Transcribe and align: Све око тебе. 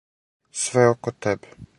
Све 0.61 0.85
око 0.93 1.13
тебе. 1.27 1.55